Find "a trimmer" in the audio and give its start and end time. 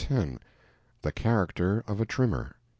2.01-2.55